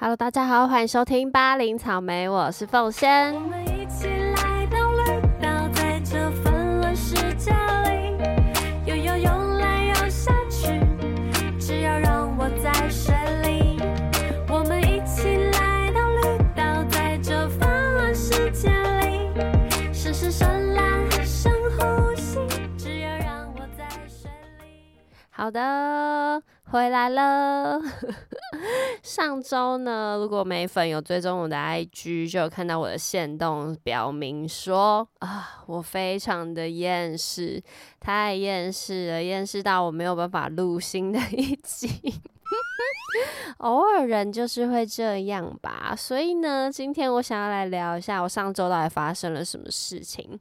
[0.00, 3.34] Hello，大家好，欢迎收听八零草莓，我是凤仙。
[3.34, 8.16] 我们一起来到绿岛，在这纷乱世界里，
[8.86, 10.68] 游游游来游下去，
[11.58, 13.82] 只要让我在水里。
[14.48, 18.70] 我们一起来到绿岛，在这纷乱世界
[19.00, 19.32] 里，
[19.92, 22.38] 深深深蓝，深呼吸，
[22.76, 24.30] 只要让我在水
[24.60, 24.94] 里。
[25.30, 26.40] 好的，
[26.70, 27.80] 回来了。
[29.08, 37.62] 上周呢，如果美粉有追踪我的 IG，就有看到我的线动，表明说啊，我非常的厌世，
[37.98, 41.88] 太厌世了，厌世到我没有办法录新的一集。
[43.58, 50.38] 偶尔人就是会这样吧，所以呢，今天我想要来聊一下我上周到底发生了什么事情。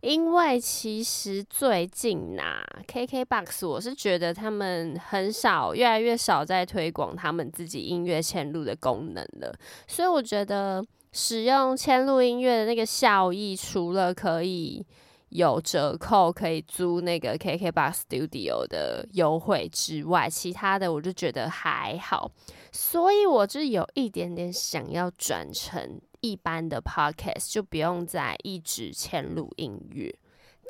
[0.00, 9.54] 因为其实最近呐、KKBOX 我是觉得他们很少，越来越少在推广他们自己音乐嵌入的功能了，
[9.86, 14.84] 所以我觉得使用嵌入音乐的那个效益，除了可以
[15.32, 22.30] 有折扣可以租那个 KKBOX Studio 的优惠之外，其他的我就觉得还好，
[22.70, 30.14] 所以我就有一点点想要转成一般的 Podcast，就不用再一直嵌入音乐。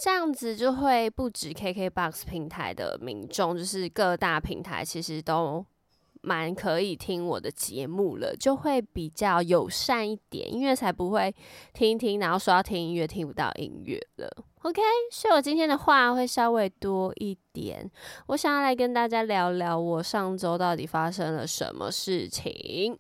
[0.01, 5.65] 这样子就会不止 KKBOX 平台的民众，就是各大平台其实都
[6.23, 11.35] 蛮可以听我的节目了，就会比较友善一点，因为才不会
[11.73, 14.45] 听一听，然后说要听音乐听不到音乐了。
[14.63, 17.91] OK，所以我今天的话会稍微多一点，
[18.29, 22.97] 我想要来跟大家聊聊我上周到底发生了什么事情。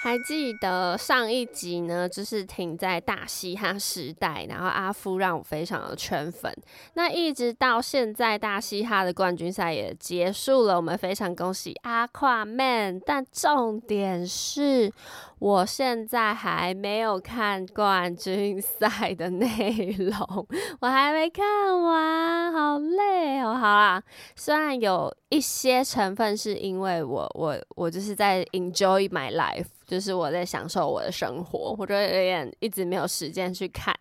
[0.00, 6.54] 还记得上一集呢，就是停在大嘻哈时代，然后阿夫让我非常的圈粉。
[6.94, 13.00] 那一直到现在，大嘻哈的冠军赛也结束了，我们非常恭喜阿跨 man。
[13.04, 14.92] 但重点是
[15.40, 20.46] 我现在还没有看冠军赛的内容，
[20.80, 23.54] 我还没看完，好累哦。
[23.54, 24.02] 好啦，
[24.36, 33.92] 虽然有一些成分是因为我我我就是在 enjoy my life，就是我在享受我的生活，我就有点一直没有时间去看，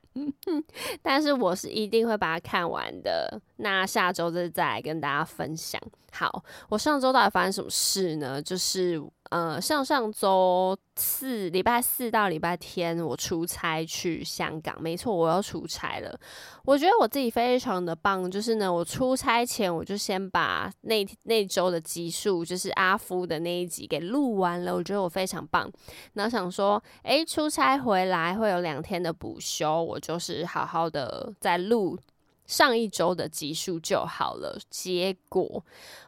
[1.02, 3.42] 但是我是一定会把它看完的。
[3.56, 5.82] 那下周再再来跟大家分享。
[6.12, 8.42] 好，我上周到底发生什么事呢？
[8.42, 16.18] 就是呃，上上周四礼拜四到礼拜天，我出差去香港，没错，我要出差了。
[16.64, 25.70] 我觉得我自己非常的棒，就是呢，我出差前我就先把那那周的集数，就是阿夫的那一集给录完了，我觉得我非常棒。
[26.14, 31.98] 然后想说，诶，出差回来会有两天的补休，我就是好好的在录
[32.48, 34.60] 上一周的集数就好了。
[34.70, 35.64] 结果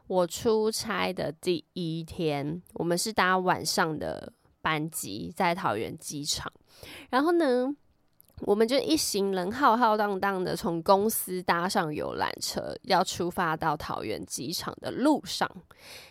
[0.07, 6.51] 我出差的第一天，我们是搭晚上的班机在桃园机场，
[7.11, 7.75] 然后呢。
[8.43, 15.45] 我们就一行人浩浩荡荡的从公司搭上游览车，要出发到桃园机场的路上。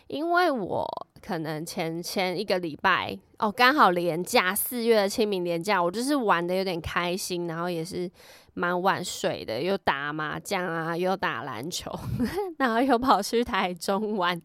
[0.05, 0.87] 因为我
[1.23, 8.07] 可能前前一个礼拜哦，刚好连假四月的清明连假，我就是玩的有点开心，然后也是
[8.59, 11.89] 蛮晚睡的，又打麻将啊，又打篮球，
[12.59, 14.39] 然后又跑去台中玩，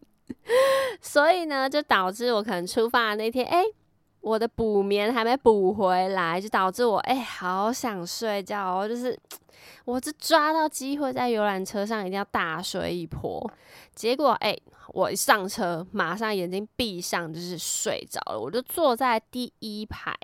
[1.01, 3.61] 所以呢，就导致我可能出发的那天，哎、
[4.21, 9.19] 我的补眠还没补回来，就导致我哎、好想睡觉哦，就是
[9.83, 13.51] 我就抓到机会在游览车上一定要大睡一波，
[13.93, 14.57] 结果哎、
[14.93, 20.15] 我一上车马上眼睛闭上就是睡着了，我就坐在第一排。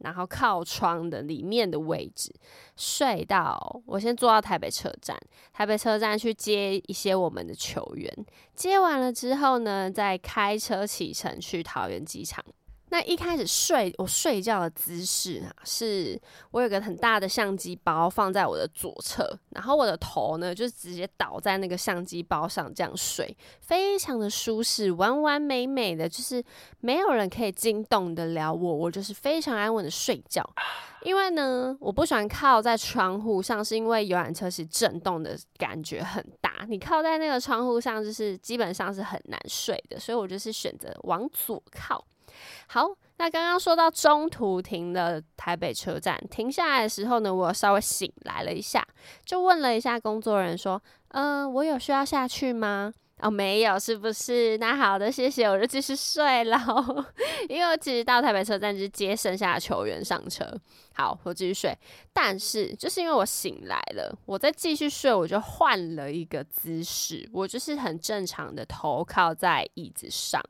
[0.00, 2.34] 然后靠窗的里面的位置
[2.76, 5.18] 睡到，我先坐到台北车站，
[5.52, 8.12] 台北车站去接一些我们的球员，
[8.54, 12.44] 接完了之后呢，再开车启程去桃园机场。
[12.90, 16.20] 那一开始睡，我睡觉的姿势啊，是
[16.50, 26.42] 我有个很大的相机包放在我的左侧，然后我的头呢就直接倒在那个相机包上，这样睡，非常的舒适，完完美美的，就是
[26.80, 30.44] 没有人可以惊动得了我，我就是非常安稳的睡觉。
[31.02, 42.04] 因为呢，我不喜欢靠在窗户上，是因为游览车是震动的感觉很大，你靠在那个窗户上，就是基本上是很难睡的，所以我就是选择往左靠。
[42.68, 42.88] 好，
[43.18, 48.86] 那刚刚说到中途停了台北车站，停下来的时候呢，我稍微醒来了一下，
[49.24, 52.92] 就问了一下工作人员说：“嗯、我有需要下去吗？”
[53.22, 54.56] 哦，没有，是不是？
[54.56, 56.58] 那好的，谢谢，我就继续睡了。
[57.50, 60.46] 因为我其实到台北车站就是接剩下的球员上车。
[60.94, 61.78] 好，我继续睡。
[62.14, 70.42] 但是就是因为我醒来了，我再继续睡，我就换了一个姿势，我就是很正常的头靠在椅子上，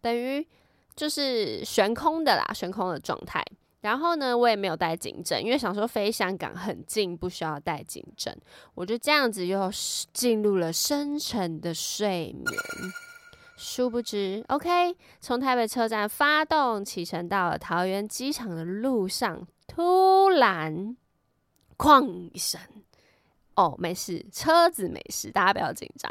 [0.00, 0.46] 等于
[0.94, 3.44] 就是悬空的啦，悬空的状态。
[3.80, 8.34] 然后呢，我也没有带颈枕，因为想说飞香港很近，不需要带颈枕。
[8.74, 9.70] 我就这样子又
[10.12, 12.46] 进入了深沉的睡眠。
[13.56, 20.96] 殊不知，OK，从台北车站发动启程到了桃园机场的路上，突然，
[21.76, 22.58] 哐一声，
[23.56, 26.10] 哦，没事，车子没事，大家不要紧张，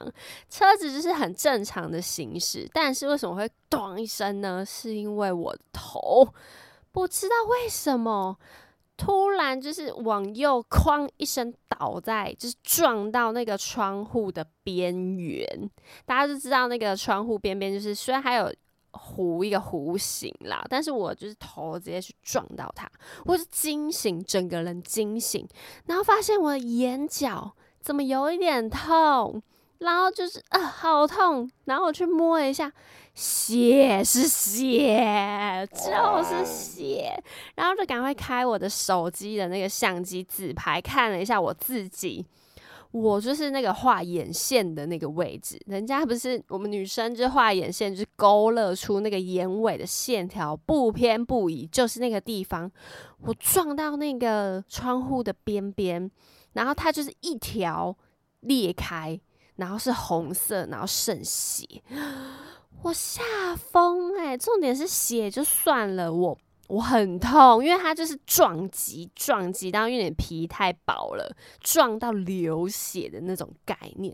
[0.49, 2.69] 车子就是很正常的行驶。
[2.73, 4.65] 但是为什么会咚一声呢？
[4.65, 6.33] 是因为我头。
[6.91, 8.37] 不知道为什么，
[8.95, 15.69] 突然就是往右哐一声倒在，就是撞到那个窗户的边缘。
[16.05, 18.53] 大家就知道那个窗户边边，就是虽然还有
[18.93, 22.89] 弧一个弧形啦，但是我就是头直接去撞到它，
[23.25, 25.45] 我是惊醒，整个人惊醒，
[25.87, 29.43] 然后发现我的眼角怎么有一点痛。
[29.79, 31.49] 然后就是啊，好痛！
[31.65, 32.71] 然后我去摸一下，
[33.13, 37.21] 血是血，就是血。
[37.55, 42.25] 然后就赶快开我的手机的那个相机自拍，看了一下我自己，
[42.93, 45.59] 我就是那个画眼线的那个位置。
[45.65, 52.71] 人家不是我们女生就画眼线，就是勾勒出那个眼尾的线条，不偏不倚，就是那个地方。
[53.19, 56.09] 我撞到那个窗户的边边，
[56.53, 57.97] 然后它就是一条
[58.39, 59.19] 裂开。
[59.57, 61.63] 然后是红色，然后渗血，
[62.81, 63.21] 我吓
[63.55, 64.35] 疯哎！
[64.35, 66.35] 重点是血就算了，我
[66.73, 74.13] 我很痛，因为它就是撞击撞击到，因为你皮太薄了，撞到流血的那种概念。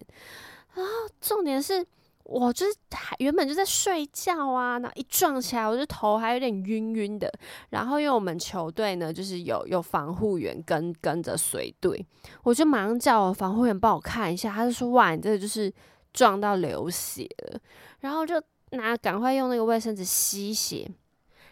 [0.74, 0.92] 然后
[1.22, 1.86] 重点是。
[2.32, 7.28] 我就是还原本就在睡觉啊，那一撞起来，我就头还有点晕晕的。
[7.72, 12.06] 然后因为我们球队呢，就是有有防护员跟跟着随队，
[12.44, 14.54] 我就马上叫我防护员帮我看一下。
[14.54, 15.74] 他就说：“哇，你这个就是
[16.14, 17.60] 撞到流血了。”
[18.02, 18.40] 然后就
[18.74, 20.88] 拿赶快用那个卫生纸吸血，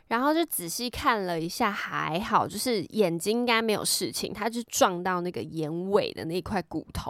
[0.08, 7.10] 然后就仔细看了一下，还好，就是眼睛应该没有事情，他就撞到那个眼尾的那块骨头。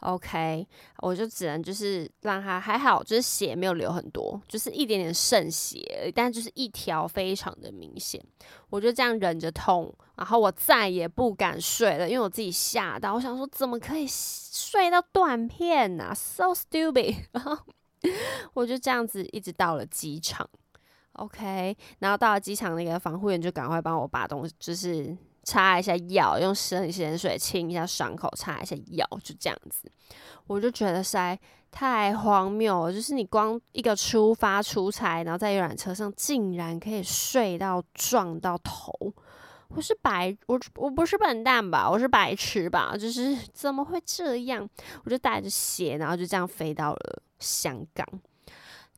[0.00, 0.64] OK，
[0.98, 5.82] 我就只能就是让他还好，就是血没有流很多，就是一点点渗血，
[6.14, 8.24] 但就是一条非常的明显。
[8.70, 17.16] 我就这样忍着痛，然后我再也不敢睡了，因为我自己吓到，我想说怎么可以睡到断片呢？So stupid！
[17.32, 17.58] 然后
[18.54, 20.48] 我就这样子一直到了机场
[21.18, 25.16] ，OK，然后到了机场，那个防护员就赶快帮我把东西就是。
[25.44, 29.90] 擦一下药，用生理盐水清一下伤口，擦一下药，就这样子。
[30.46, 31.38] 我就觉得塞
[31.70, 38.92] 太荒谬了，就是你光一个出发出差，然后在游览车上竟然可以睡到撞到头。
[39.68, 41.88] 我是白我我不是笨蛋吧？
[41.88, 42.94] 我是白痴吧？
[42.94, 44.68] 就是怎么会这样？
[45.04, 48.06] 我就带着血，然后就这样飞到了香港。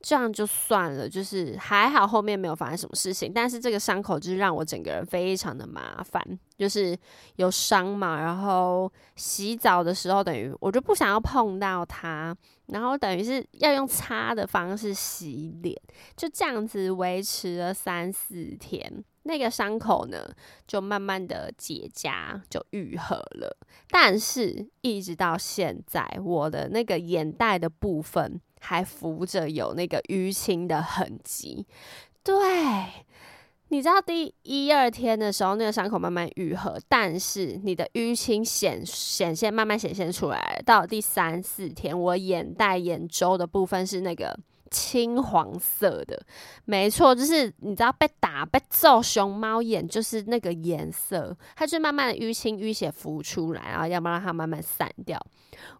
[0.01, 6.21] 这样就算了，就是还好后面没有发生什么事情，但是这个伤口就是让我整个人非常的麻烦，
[6.57, 6.97] 就是
[7.35, 12.35] 有伤嘛，然后洗澡的时候等于我就不想要碰到它，
[12.67, 15.79] 然后等于是要用擦的方式洗脸，
[16.17, 20.33] 就这样子维持了三四天，那个伤口呢
[20.67, 23.57] 就慢慢的结痂就愈合了，
[23.89, 28.41] 但是一直到现在我的那个眼袋的部分。
[28.63, 31.65] 还浮着有那个淤青的痕迹，
[32.23, 32.37] 对，
[33.69, 44.39] 你知道第一二天的时候，那个伤口慢慢愈合，但是你的淤青显显现慢慢显现出来，到第三四天，我眼袋眼周的部分是那个。
[44.71, 46.19] 青黄色的，
[46.65, 55.21] 没错，就是你知道被打被揍，熊猫眼就是那个颜色，它就慢慢的淤青淤血浮出来，然后要不然让它慢慢散掉。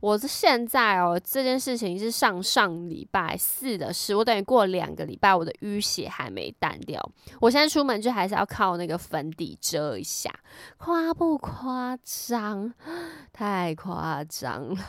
[0.01, 7.01] 我是现在哦，这件事情是上上礼拜四的事，我等于过两个礼拜，我的淤血还没淡掉。
[7.39, 10.29] 我现在出门就还是要靠那个粉底遮一下，
[10.77, 12.73] 夸不夸张？
[13.31, 14.81] 太夸张了。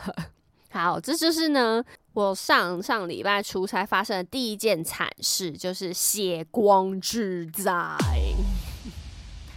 [0.72, 7.72] 好，这就是呢，我上上礼拜出差发生的第一件惨事，就是血光之灾。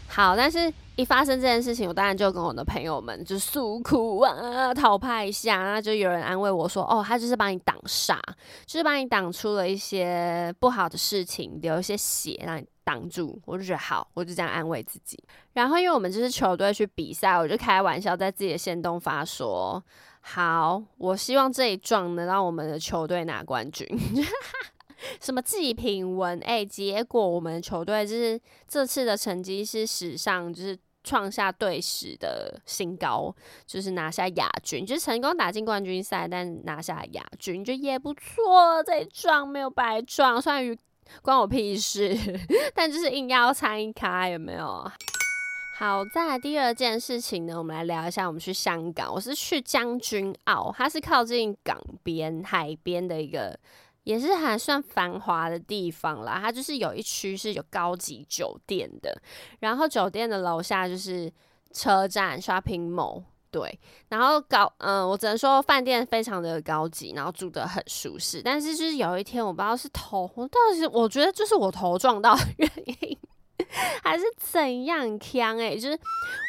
[0.09, 8.19] 好，但是一发生这件事情，我当然就跟我的朋友们就诉苦啊，讨拍一下，那就有人安慰我说：“哦，他就是帮你挡煞，
[8.65, 15.17] 就是帮你挡出了一些不好的事情，留一些血让你挡住。”我就觉得好，我就这样安慰自己。
[15.53, 19.81] 然后因为我们就是球队去比赛，我就开玩笑在自己的线动发说。
[20.27, 23.87] 好，我希望这一撞能让我们的球队拿冠军。
[25.21, 26.39] 什么祭品文？
[26.39, 33.33] 哎，结果我们球队就是这次的成绩是史上就是创下队史的新高，
[33.67, 38.83] 就是拿下亚军，就是成功打进冠军赛，但拿下亚军就也不错。
[38.83, 40.77] 这一撞没有白撞，虽然
[41.21, 42.17] 关我屁事。
[42.73, 44.91] 但就是硬要参开，有没有？
[45.77, 53.59] 好，再来第二件事情呢，我们来聊一下，我们去香港，我是去将军澳，它是靠近港边、海边的一个，
[54.05, 56.39] 也是还算繁华的地方啦。
[56.41, 59.21] 它就是有一区是有高级酒店的，
[59.59, 61.29] 然后酒店的楼下就是
[61.73, 63.23] 车站 shopping mall。
[63.51, 63.77] 对，
[64.07, 68.41] 然后高，嗯，我只能说饭店非常的高级，然后住的很舒适。
[68.41, 73.17] 但是就是有一天，我不知道是头，我到底是我觉得就是我头撞到的原因，
[74.03, 75.99] 还是怎样呛哎，就是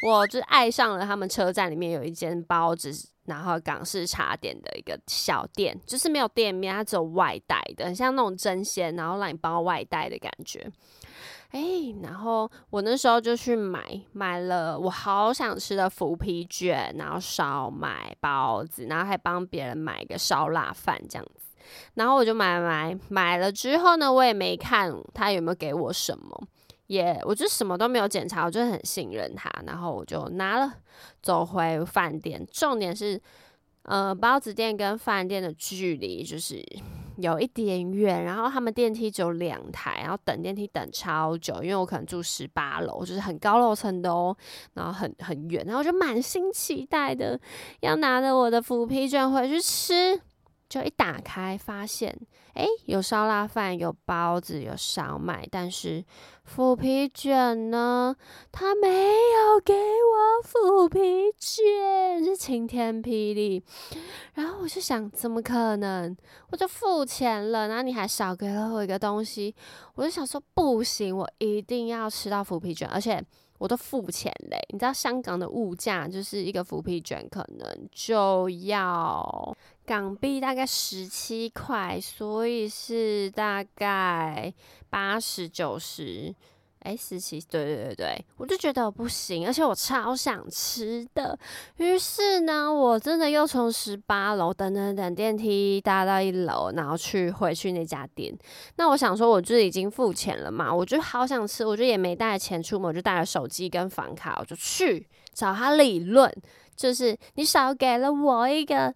[0.06, 2.90] 我就是爱上了他们车站里面有一间包子，
[3.25, 10.71] 然后港式茶点的一个小店，就是没有店面，它只有外带的，很像那种蒸鲜，然后让你包外带的感觉。
[11.52, 11.61] 哎，
[12.02, 13.80] 然后我那时候就去买，
[14.12, 21.47] 买了我好想吃的腐皮卷，然后烧麦包子，然后还帮别人买一个烧腊饭这样子。
[21.95, 26.47] 然后我就买买买了之后呢，我也没看他有没有给我什么，
[26.86, 29.50] 也我就什么都没有检查，我就很信任他。
[29.66, 30.72] 然后我就拿了
[31.22, 33.20] 走回饭店，重点是，
[33.82, 36.64] 呃，包子店跟饭店的距离就是。
[37.18, 44.36] 有一点远，然后他们电梯只有两台，然后等电梯等超久，因为我可能住十八楼，就是很高楼层的哦，
[44.74, 47.40] 然后很很远，然后我就满心期待的
[47.80, 50.20] 要拿着我的腐皮卷回去吃。
[50.68, 52.16] 就一打开，发现
[52.54, 56.04] 哎，有烧腊饭，有包子，有烧麦，但是
[56.44, 58.16] 腐皮卷呢？
[58.50, 60.99] 他没有给我腐皮
[61.38, 63.62] 卷，是晴天霹雳。
[64.35, 66.16] 然后我就想，怎么可能？
[66.50, 69.54] 我就付钱了，然后你还少给了我一个东西，
[69.94, 73.25] 我就想说，不行，我一定要吃到腐皮卷，而且。
[73.58, 84.52] 我都付钱嘞，你知道香港的物价就是一个腐皮卷可能就要港币大概十七块，所以是大概
[84.90, 86.34] 八十九十。
[86.86, 91.36] 哎，十七，对对对对，我就觉得不行，而且我超想吃的。
[91.78, 98.32] 于是呢，我真的又从十八楼等等等电梯搭到一楼，然后去回去那家店。
[98.76, 106.32] 那我想说，我就已经付钱了嘛，我就好想吃，我就也没带钱出门，我就带了手机跟房卡，我就去找他理论，
[106.76, 108.94] 就是你少给了我一个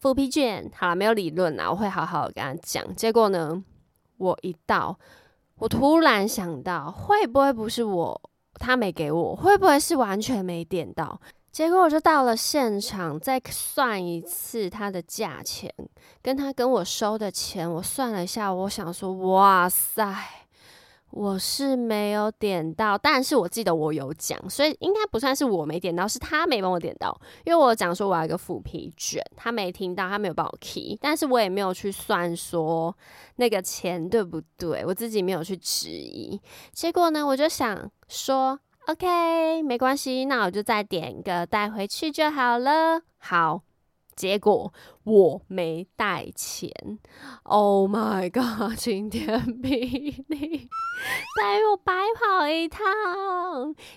[0.00, 0.70] 复皮卷。
[0.74, 2.96] 好了，没有理论啊，我会好好跟他讲。
[2.96, 3.62] 结果呢，
[4.16, 4.98] 我一到。
[5.58, 11.20] 我突然想到，会不会不是我，他没给我，会不会是完全没点到？
[11.50, 15.72] 结果我就到了现场，再算一次他的价钱，
[16.20, 20.45] 跟他跟我收的钱，我算了一下，我想说，哇塞！
[21.16, 32.94] 我是没有点到，但是我记得我有讲，所以应该不算是我没点到，是他没帮我点到，因为我讲说我要一个腐皮卷，他没听到，他没有帮我 key，但是我也没有去算说
[33.36, 36.38] 那个钱对不对，我自己没有去质疑，
[36.72, 43.62] 结果呢，我就想说，OK，没关系，那我就再点一个带回去就好了，好。
[44.16, 44.72] 结果
[45.04, 46.70] 我没带钱
[47.42, 48.74] ，Oh my god！
[48.80, 50.68] 今天霹雳，
[51.38, 52.82] 带我白跑一趟，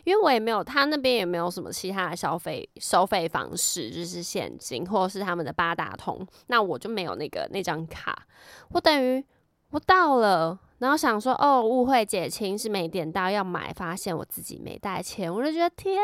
[0.03, 8.27] 因为我也没有，他那边也没有什么其他的消费收费方式，就是现金或者是他们的八达通，那我就没有那个那张卡，
[8.71, 9.23] 我等于
[9.71, 10.59] 我到了。
[10.79, 16.01] 然后想说，哦，误会解清是没点到要买，发现我自己没带钱，我就觉得天，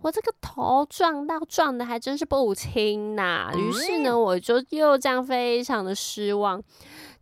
[0.00, 3.52] 我这个头撞到撞的还真是不轻呐。
[3.54, 6.62] 于是呢，我就又这样非常的失望，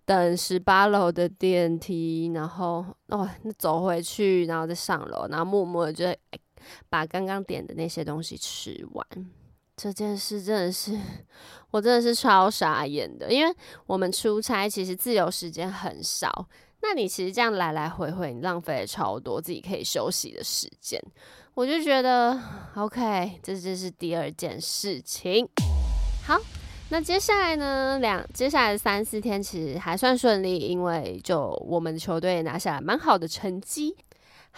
[0.04, 6.04] 等十八楼的电梯，然后哦，走回去，然后再上楼，然后默默的就
[6.88, 9.04] 把刚刚点的那些东西吃完。
[9.82, 10.94] 这件事真的是，
[11.72, 13.50] 我真的是超傻眼的，因为
[13.86, 16.46] 我们出差其实自由时间很少，
[16.82, 21.02] 那你其实这样来来回回，你浪费了超多自己可以休息的时间，
[21.54, 22.38] 我就觉得
[22.74, 25.48] OK，这就是第二件事情。
[26.26, 26.38] 好，
[26.90, 33.96] 那接下来呢，两接下来的三四天其实还算顺利，因为就我们球队拿下来蛮好的成绩。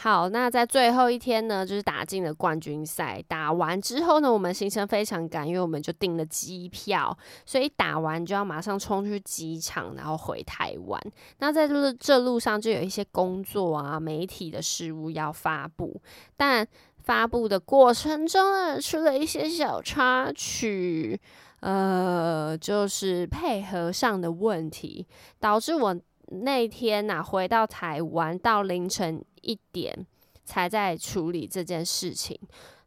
[0.03, 3.23] 好，那在最后一天呢，就是打进了冠军赛。
[3.29, 7.17] 打完之后呢，我们行程非常赶，因为我们就订了机票，
[7.47, 11.01] 所以打完就要马上冲去机场，然后回台湾。
[11.39, 16.03] 那在这这路上就有一些工作啊、媒体的事物要发布，
[16.37, 16.67] 但
[17.05, 21.21] 发布的过程中呢，出了一些小插曲，
[21.61, 25.07] 呃，就是配合上的问题，
[25.39, 25.97] 导致我。
[26.41, 30.07] 那天呐，回到台湾到凌晨一点
[30.45, 32.39] 才在处理这件事情，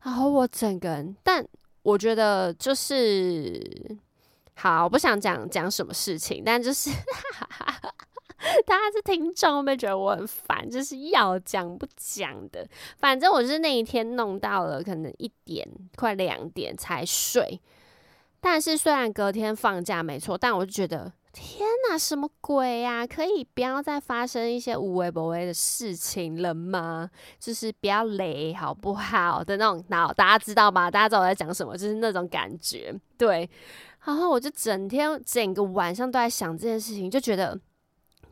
[0.03, 1.45] 然后我整个人，但
[1.83, 3.61] 我觉得就是
[4.55, 6.89] 好，我不想讲讲什么事情，但就是
[8.65, 10.69] 大家是听众，会不会觉得我很烦？
[10.69, 17.59] 就是要讲不讲的，反正我是那一天弄到了可能一点快两点才睡。
[18.39, 23.05] 但是虽然隔天放假没错，但我就觉得天哪，什么鬼呀？
[23.05, 27.09] 可以不要再发生一些无微不微的事情了吗？
[27.37, 30.89] 就是不要雷好不好的那种脑，大家知道吗？
[30.89, 31.77] 大家知道我在讲什么？
[31.77, 33.49] 就是那种感觉，对。
[34.05, 37.59] 然后我就整天整个晚上都在想这件事情，就觉得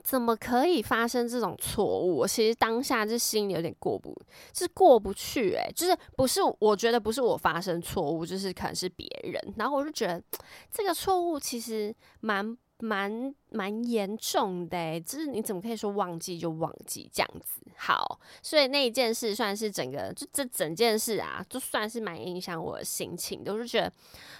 [0.01, 2.19] 怎么可以发生这种错误？
[2.19, 4.13] 我其实当下就心里有点过不，
[4.53, 9.53] 就是过不去诶，就是不是我觉得不是我发生错误，就是可能是别人。
[9.57, 10.24] 然后我就觉得
[10.72, 17.62] 这个错误其实蛮蛮蛮严重的，就是你怎么可以说忘记就忘记这样子？
[17.78, 23.54] 好，所以那一件事算是整个就这整件事啊，就算是蛮影响我的心情的。
[23.54, 23.92] 我就觉得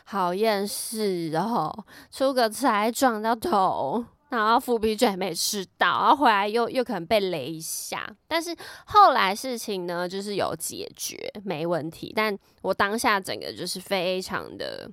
[0.04, 1.74] 好厌世，然后
[2.12, 8.14] 出个差撞到头，然后伏笔卷也没吃到，然后回来又又可能被雷一下。
[8.28, 8.54] 但是
[8.88, 12.12] 后来事情呢，就是有解决，没问题。
[12.14, 14.92] 但我当下整个就是非常的，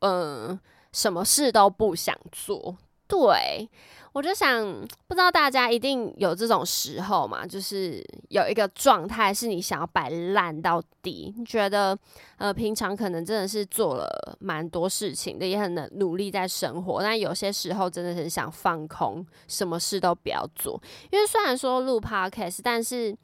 [0.00, 0.58] 嗯，
[0.92, 2.76] 什么事都不想做。
[3.10, 3.68] 对，
[4.12, 4.64] 我就想，
[5.08, 11.98] 不知道大家一定有这种时候嘛，就是有一个状态是你想要摆烂到底，你觉得
[12.38, 20.80] 呃平常可能真的是做了蛮多事情的，也很努力在生活，但有些时候真的很想放空，什么事都不要做。
[21.10, 23.16] 因为虽然说录 podcast，但是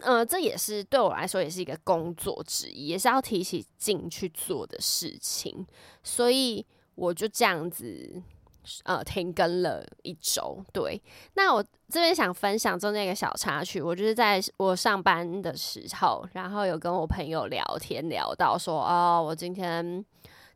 [0.00, 5.64] 呃这也是对我来说也是一个工作之一，也是要提起劲去做的事情，
[6.02, 8.20] 所以我就这样子。
[8.84, 10.62] 呃，停更了一周。
[10.72, 11.00] 对，
[11.34, 20.04] 那我这边想分享中间一个小插曲，我就是在我上班的时候，然后有跟我朋友聊天，聊到说，哦，我今天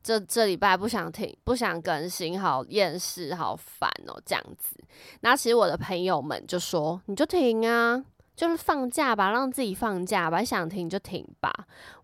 [0.02, 4.76] 这这礼拜不想停，不想更新，好厌世，好烦哦，这样子。
[5.21, 8.04] 那其实我的朋友们就说，你就停啊，
[8.37, 11.52] 就是放假吧，让自己放假吧，想停就停吧。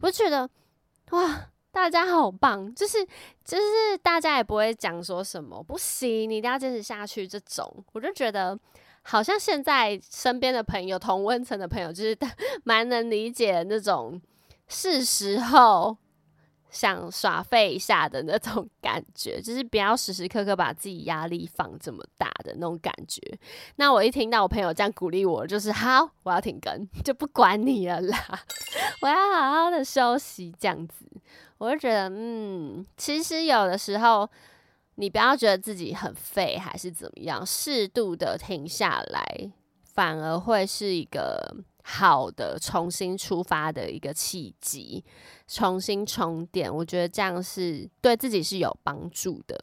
[0.01, 0.49] 我就觉得，
[1.11, 1.51] 哇。
[1.79, 2.99] 大家好棒，就是
[3.45, 8.59] 就是大家也不会讲说什么不行，你一定要坚持下去这种，我就觉得
[9.03, 12.19] 好像现在身边的朋友同温层的朋友，就是
[12.65, 14.21] 蛮能理解那种
[14.67, 15.97] 是时候
[16.69, 23.23] 想耍废一下的那种感觉，就是不要时时刻刻把自己压力放这么大的那种感觉。
[23.77, 28.19] 那我一听到我朋友这样鼓励我，就是好，我要停更，就不管你了啦，
[29.01, 31.07] 我要好好的休息这样子。
[31.59, 34.29] 我就觉得，嗯，其实有的时候，
[34.95, 39.51] 你不要觉得自己很废，还是怎么样，适度的停下来，
[39.83, 45.05] 反而会是一个好的重新出发的一个契机，
[45.47, 46.73] 重新充电。
[46.73, 49.61] 我觉得这样是对自己是有帮助的。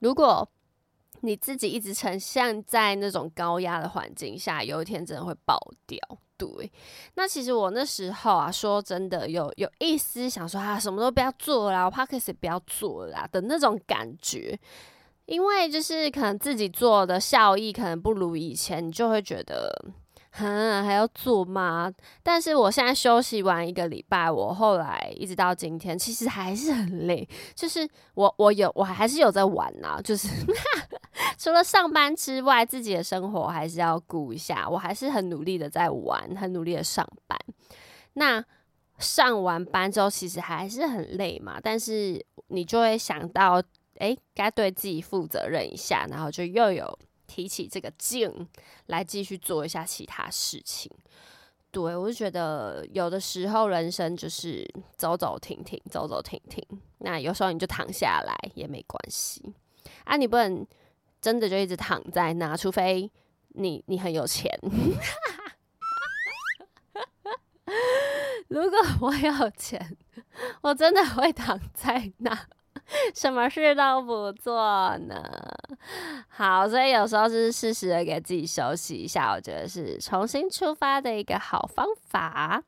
[0.00, 0.48] 如果
[1.20, 5.98] 你自己一直呈现在那种高压的环境下，有一天真的会爆掉。
[6.38, 6.70] 对，
[7.14, 14.58] 那其实我那时候啊，说真的，有有一丝想说啊，什么都不要做啦，我 p o d c a 不要做啦的那种感觉，
[15.24, 19.92] 因为就是可能自己做的效益可能不如以前，你就会觉得。
[20.38, 21.92] 哼，还要做吗？
[22.22, 27.28] 但是我现在休息完一个礼拜，我后来一直到今天，其实还是很累。
[27.54, 30.00] 就是我，我有，我还是有在玩呐。
[30.02, 30.28] 就是
[31.38, 34.68] 除了上班之外，自己的生活还是要顾一下。
[34.68, 37.38] 我还是很努力的在玩，很努力的上班。
[38.14, 38.44] 那
[38.98, 41.58] 上完班之后，其实还是很累嘛。
[41.62, 43.62] 但是你就会想到，
[43.98, 46.98] 哎，该对自己负责任一下，然后就又有。
[47.26, 48.48] 提起这个劲
[48.86, 50.90] 来继续做一下其他事情，
[51.70, 56.64] 对我就觉得有的时候人生就是走走停停，走走停停。
[56.98, 59.54] 那有时候你就躺下来也没关系
[60.04, 60.66] 啊，你不能
[61.20, 63.10] 真的就一直躺在那，除非
[63.48, 64.50] 你你很有钱。
[68.48, 69.96] 如果我有钱，
[70.62, 72.48] 我真的会躺在那。
[73.14, 75.22] 什么事都不做呢？
[76.28, 82.62] 好，所以有时候是适时的给自己休息一下，我觉得是重新出发的一个好方法。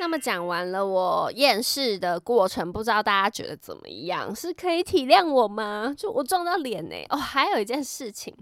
[0.00, 4.34] 那么讲完了我厌世的过程，不知道大家觉得怎么样？
[4.34, 5.94] 是可以体谅我吗？
[5.96, 6.96] 就我撞到脸呢？
[7.10, 8.36] 哦，还有一件事情。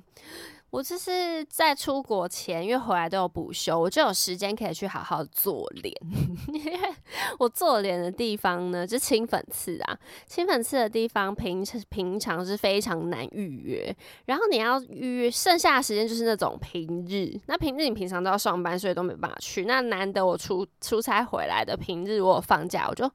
[0.73, 5.95] 我就是在出国前，因为回来都有补休，我就有时间可以去好好做脸。
[6.49, 6.73] 因为
[7.39, 17.39] 我做脸的地方呢，就清粉刺啊，清粉刺的地方平平常是非常难预约，然后你要预约，剩下的时间就是那种平日。
[17.49, 19.67] 那平日你平常都要上班，所以都没办法去。
[19.67, 23.11] 那难得我出出差回来的平日，我有放假，我就。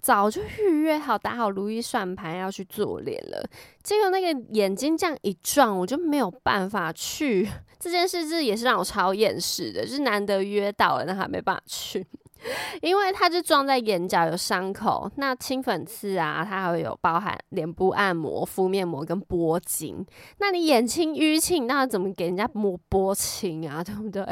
[0.00, 3.48] 早就预约好，打好如意算盘要去做脸了，
[3.84, 7.48] 结果那个眼睛这样一撞，我就没有办法去
[7.80, 12.06] 这件事，这也是让我超厌世的，就是难得约到了，但还没办法去。
[12.82, 20.04] 因为它就撞在眼角有伤口，那清粉刺啊，它还会有包含脸部按摩、敷面膜跟拨筋。
[20.38, 23.82] 那你眼清淤青，那怎么给人家抹拨清啊？
[23.84, 24.22] 对不对？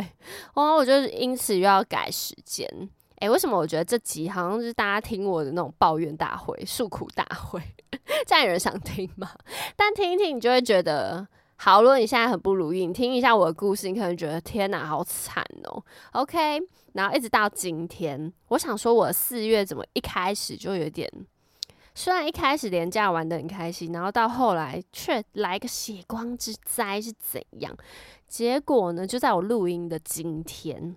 [0.55, 2.69] 哦，我就因此又要改时间。
[3.21, 7.61] 诶，为什么我觉得这集好像是大家听我的那种抱怨大会、诉苦大会？
[8.27, 9.31] 这样有人想听吗？
[9.77, 11.27] 但听一听，你就会觉得。
[11.63, 15.85] 好，如果你现在很不如意，你听一下我的故事，你可能觉得天哪，好惨哦。
[16.13, 16.59] OK，
[16.95, 21.07] 然后一直到今天，我想说，我四月怎么一开始就有点，
[21.95, 27.77] 虽然一开始连假玩的很开心，然后到后来却来个血光之灾是怎样？
[28.27, 30.97] 结果呢，就在我录音的今天，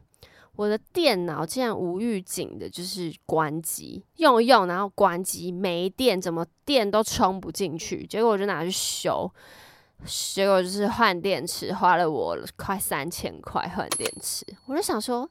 [0.56, 9.30] 我的电脑竟然无预警的就是关机，用一用然后关机没电，怎么电都充不进去，结果我就拿去修。
[10.06, 14.46] 结果就是换电池，花了我快三千块换电池。
[14.66, 15.30] 我就想说，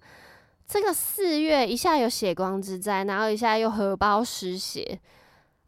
[0.67, 5.01] 这个四月一下有血光之灾，然后一下又荷包失血。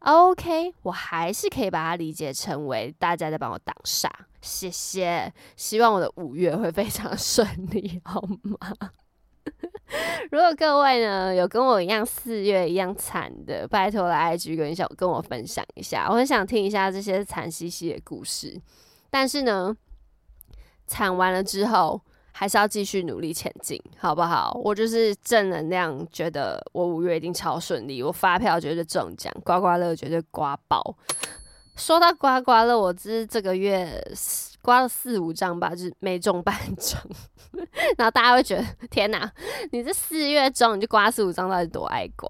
[0.01, 4.09] OK，我还是可以把它理解成为大家在帮我挡煞。
[4.43, 8.59] 谢谢，希望我的五月会非常顺利，好吗？
[10.31, 18.59] 如果各位呢有跟我一样四月一样惨的，拜托来 IG 跟小跟我分享一下，我很想听一下这些惨兮兮的故事。
[19.15, 19.73] 但是呢，
[20.89, 22.01] 惨完了之后，
[22.33, 24.61] 还是要继续努力前进，好不好？
[24.65, 30.97] 我就是正能量，觉得我五月一定超顺利，我发票绝对中奖，刮刮乐绝对刮爆。
[31.77, 34.03] 说到刮刮乐，我只这个月
[34.61, 37.01] 刮了四五张吧，就是没中半张。
[37.97, 39.33] 然后大家会觉得，天哪，
[39.71, 42.29] 你这四月中你就刮四五张，到底多爱刮？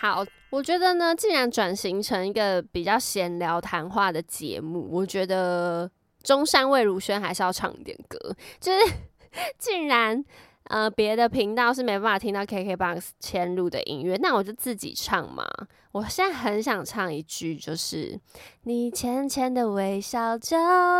[0.00, 0.26] 好。
[0.50, 5.90] 我觉得呢，既然转型成一个比较闲聊谈话的节目，我觉得
[6.22, 8.18] 中山魏如萱还是要唱一点歌。
[8.58, 8.78] 就是
[9.58, 10.24] 竟然
[10.64, 15.46] 呃别的频道是没办法听到 KKBOX 嵌入的音乐，那我就自己唱嘛。
[15.92, 18.18] 我现在很想唱一句，就是
[18.62, 20.56] 你浅浅的微笑，就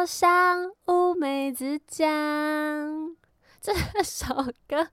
[0.06, 3.16] 像乌梅子酱。
[3.94, 4.34] 这首
[4.66, 4.86] 歌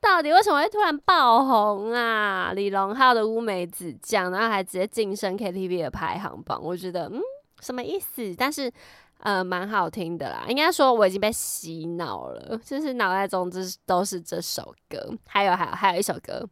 [0.00, 2.52] 到底为什么会突然爆红啊？
[2.54, 7.20] 李荣浩的《乌梅子酱》，然后还直接晋升 KTV 的排行榜，我觉得嗯，
[7.60, 8.34] 什么意思？
[8.36, 8.72] 但是
[9.18, 10.44] 呃，蛮好听的啦。
[10.48, 14.98] 应该说我已经被洗脑了，就是脑袋中之都是这首歌。
[15.26, 16.48] 还有还有还有一首歌，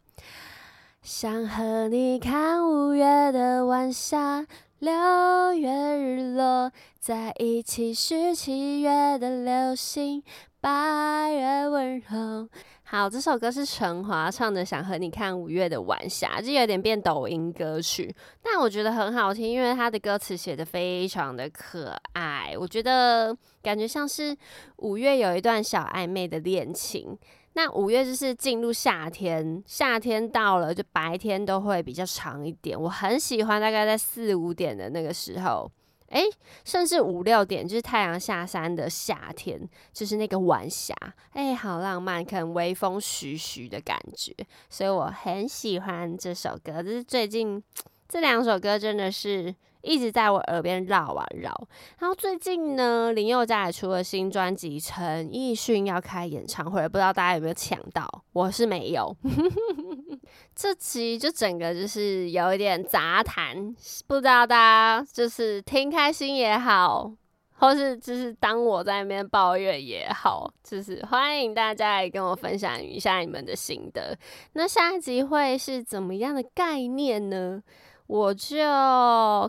[1.02, 4.46] 想和你看五月的晚霞，
[4.78, 10.22] 六月日落，在一起是七月的流星。
[10.62, 12.46] 八月温柔，
[12.83, 24.37] 好，这首歌是陈华唱的，想和你看五月的晚霞，就有点变抖音歌曲，但我觉得很好听，因为他的歌词写的非常的可爱，我觉得感觉像是
[24.77, 27.18] 五月有一段小暧昧的恋情。
[27.55, 35.73] 那五月就是进入夏天，夏天到了，就白天都会比较长一点，我很喜欢，大概在四五点的那个时候。
[36.11, 36.25] 哎，
[36.64, 39.61] 甚至五六点就是太阳下山的夏天，
[39.92, 40.94] 就是那个晚霞，
[41.31, 44.35] 哎，好浪漫，可能微风徐徐的感觉，
[44.68, 46.83] 所以我很喜欢这首歌。
[46.83, 47.62] 就是最近
[48.09, 51.52] 这两首歌真的是一直在我耳边绕啊绕。
[51.98, 58.06] 然后最近呢，林宥嘉也出了新专辑，陈奕迅要开演唱会，不知道大家有没有抢到？
[58.32, 59.16] 我是没有。
[60.54, 63.74] 这期就整个就是有一点杂谈，
[64.06, 67.10] 不知道大家就是听开心也好，
[67.56, 74.16] 或是就是当我在那边抱怨也好，就是欢迎大家来跟我分享一下你们的心得。
[74.52, 77.62] 那下一集会是怎么样的概念呢？
[78.11, 78.57] 我就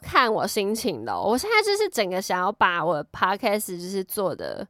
[0.03, 1.23] 看我心情喽。
[1.25, 4.67] 我现在就是整个想要把我 podcast 就是做的。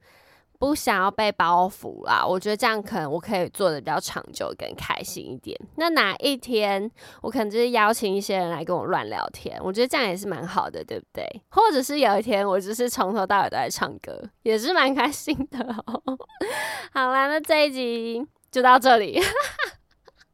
[0.57, 5.59] 不想要被包袱啦，我觉得这样可能我可以做的比较长久，更开心一点。
[5.77, 6.87] 那哪一天
[7.23, 11.25] 我可能就是邀请一些人来跟我乱聊天，我觉得这样也是蛮好的，对不对？
[11.49, 15.99] 或者是有一天我就是从头到尾都在唱歌，也是蛮开心的哦。
[16.93, 19.19] 好啦，那这一集就到这里，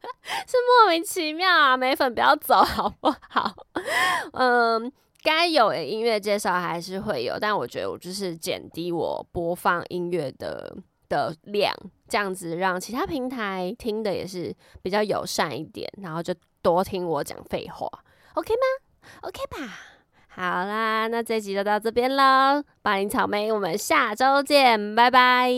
[0.47, 3.53] 是莫名其妙啊，美粉不要走好不好？
[4.33, 4.91] 嗯。
[5.23, 10.73] 该有的音乐介绍还是会有，但我觉得我就是减低我播放音乐的
[11.09, 11.75] 的量，
[12.07, 17.89] 这样子让其他平台听的也是比较友善一点，然后就多听我讲废话
[18.35, 19.77] ，OK 吗？OK 吧。
[20.29, 25.51] 好啦，那这集就到这边喽，巴林草莓，我们下周见，拜拜。